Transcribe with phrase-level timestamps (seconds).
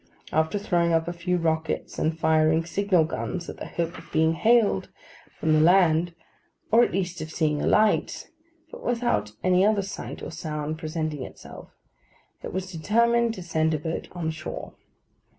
[0.33, 4.33] After throwing up a few rockets and firing signal guns in the hope of being
[4.33, 4.89] hailed
[5.39, 6.15] from the land,
[6.71, 12.51] or at least of seeing a light—but without any other sight or sound presenting itself—it
[12.51, 14.73] was determined to send a boat on shore.